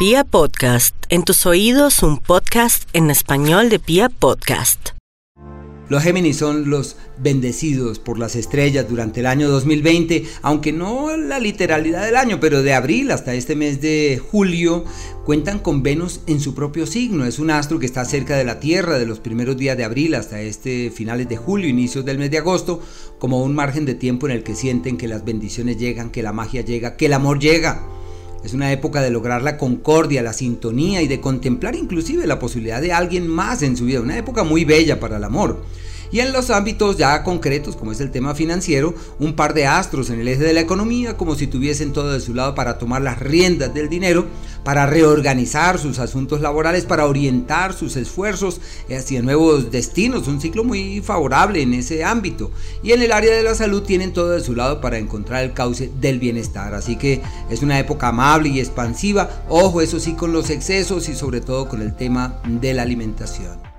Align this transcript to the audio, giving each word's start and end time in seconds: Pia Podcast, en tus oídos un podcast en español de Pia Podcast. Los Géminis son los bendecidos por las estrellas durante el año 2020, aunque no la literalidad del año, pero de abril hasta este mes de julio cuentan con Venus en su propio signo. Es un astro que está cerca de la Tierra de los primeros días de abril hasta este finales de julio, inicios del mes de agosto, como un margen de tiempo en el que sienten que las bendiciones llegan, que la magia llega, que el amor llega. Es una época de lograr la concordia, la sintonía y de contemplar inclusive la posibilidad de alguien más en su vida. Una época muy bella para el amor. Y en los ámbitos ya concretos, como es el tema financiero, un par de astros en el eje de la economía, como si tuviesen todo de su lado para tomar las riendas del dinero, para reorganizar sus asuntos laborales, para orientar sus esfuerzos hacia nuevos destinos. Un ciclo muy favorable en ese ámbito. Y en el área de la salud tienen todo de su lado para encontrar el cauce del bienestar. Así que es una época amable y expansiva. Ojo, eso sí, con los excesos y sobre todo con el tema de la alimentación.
Pia 0.00 0.24
Podcast, 0.24 0.94
en 1.10 1.24
tus 1.24 1.44
oídos 1.44 2.02
un 2.02 2.16
podcast 2.16 2.88
en 2.94 3.10
español 3.10 3.68
de 3.68 3.78
Pia 3.78 4.08
Podcast. 4.08 4.92
Los 5.90 6.02
Géminis 6.02 6.38
son 6.38 6.70
los 6.70 6.96
bendecidos 7.18 7.98
por 7.98 8.18
las 8.18 8.34
estrellas 8.34 8.88
durante 8.88 9.20
el 9.20 9.26
año 9.26 9.50
2020, 9.50 10.24
aunque 10.40 10.72
no 10.72 11.14
la 11.18 11.38
literalidad 11.38 12.06
del 12.06 12.16
año, 12.16 12.40
pero 12.40 12.62
de 12.62 12.72
abril 12.72 13.10
hasta 13.10 13.34
este 13.34 13.56
mes 13.56 13.82
de 13.82 14.18
julio 14.26 14.86
cuentan 15.26 15.58
con 15.58 15.82
Venus 15.82 16.22
en 16.26 16.40
su 16.40 16.54
propio 16.54 16.86
signo. 16.86 17.26
Es 17.26 17.38
un 17.38 17.50
astro 17.50 17.78
que 17.78 17.84
está 17.84 18.02
cerca 18.06 18.38
de 18.38 18.44
la 18.44 18.58
Tierra 18.58 18.98
de 18.98 19.04
los 19.04 19.20
primeros 19.20 19.58
días 19.58 19.76
de 19.76 19.84
abril 19.84 20.14
hasta 20.14 20.40
este 20.40 20.90
finales 20.90 21.28
de 21.28 21.36
julio, 21.36 21.68
inicios 21.68 22.06
del 22.06 22.16
mes 22.16 22.30
de 22.30 22.38
agosto, 22.38 22.80
como 23.18 23.42
un 23.44 23.54
margen 23.54 23.84
de 23.84 23.96
tiempo 23.96 24.26
en 24.26 24.32
el 24.32 24.44
que 24.44 24.54
sienten 24.54 24.96
que 24.96 25.08
las 25.08 25.26
bendiciones 25.26 25.76
llegan, 25.76 26.08
que 26.08 26.22
la 26.22 26.32
magia 26.32 26.62
llega, 26.62 26.96
que 26.96 27.04
el 27.04 27.12
amor 27.12 27.38
llega. 27.38 27.89
Es 28.44 28.54
una 28.54 28.72
época 28.72 29.02
de 29.02 29.10
lograr 29.10 29.42
la 29.42 29.58
concordia, 29.58 30.22
la 30.22 30.32
sintonía 30.32 31.02
y 31.02 31.08
de 31.08 31.20
contemplar 31.20 31.74
inclusive 31.74 32.26
la 32.26 32.38
posibilidad 32.38 32.80
de 32.80 32.92
alguien 32.92 33.28
más 33.28 33.62
en 33.62 33.76
su 33.76 33.84
vida. 33.84 34.00
Una 34.00 34.16
época 34.16 34.44
muy 34.44 34.64
bella 34.64 34.98
para 34.98 35.18
el 35.18 35.24
amor. 35.24 35.62
Y 36.12 36.20
en 36.20 36.32
los 36.32 36.50
ámbitos 36.50 36.96
ya 36.96 37.22
concretos, 37.22 37.76
como 37.76 37.92
es 37.92 38.00
el 38.00 38.10
tema 38.10 38.34
financiero, 38.34 38.94
un 39.20 39.34
par 39.34 39.54
de 39.54 39.66
astros 39.66 40.10
en 40.10 40.20
el 40.20 40.26
eje 40.26 40.42
de 40.42 40.52
la 40.52 40.60
economía, 40.60 41.16
como 41.16 41.36
si 41.36 41.46
tuviesen 41.46 41.92
todo 41.92 42.12
de 42.12 42.20
su 42.20 42.34
lado 42.34 42.54
para 42.54 42.78
tomar 42.78 43.02
las 43.02 43.20
riendas 43.20 43.72
del 43.72 43.88
dinero, 43.88 44.26
para 44.64 44.86
reorganizar 44.86 45.78
sus 45.78 45.98
asuntos 45.98 46.40
laborales, 46.40 46.84
para 46.84 47.06
orientar 47.06 47.72
sus 47.72 47.96
esfuerzos 47.96 48.60
hacia 48.94 49.22
nuevos 49.22 49.70
destinos. 49.70 50.28
Un 50.28 50.40
ciclo 50.40 50.64
muy 50.64 51.00
favorable 51.00 51.62
en 51.62 51.74
ese 51.74 52.04
ámbito. 52.04 52.50
Y 52.82 52.92
en 52.92 53.02
el 53.02 53.12
área 53.12 53.34
de 53.34 53.42
la 53.42 53.54
salud 53.54 53.82
tienen 53.82 54.12
todo 54.12 54.30
de 54.30 54.40
su 54.40 54.54
lado 54.54 54.80
para 54.80 54.98
encontrar 54.98 55.44
el 55.44 55.52
cauce 55.52 55.90
del 56.00 56.18
bienestar. 56.18 56.74
Así 56.74 56.96
que 56.96 57.22
es 57.50 57.62
una 57.62 57.78
época 57.78 58.08
amable 58.08 58.48
y 58.48 58.60
expansiva. 58.60 59.44
Ojo, 59.48 59.80
eso 59.80 60.00
sí, 60.00 60.14
con 60.14 60.32
los 60.32 60.50
excesos 60.50 61.08
y 61.08 61.14
sobre 61.14 61.40
todo 61.40 61.68
con 61.68 61.82
el 61.82 61.94
tema 61.94 62.40
de 62.46 62.74
la 62.74 62.82
alimentación. 62.82 63.69